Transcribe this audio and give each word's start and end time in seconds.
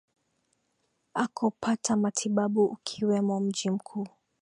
akopata 1.23 1.95
matibabu 1.97 2.65
ukiwemo 2.65 3.39
mji 3.39 3.69
mkuu 3.69 4.07